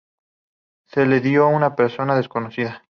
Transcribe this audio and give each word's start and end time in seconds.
Se 0.87 1.05
lo 1.05 1.19
dio 1.19 1.47
una 1.47 1.75
persona 1.75 2.15
desconocida. 2.15 2.81